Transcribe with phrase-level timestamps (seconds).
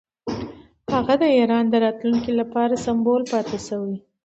[0.93, 3.95] هغه د ایران د راتلونکي لپاره سمبول پاتې شوی.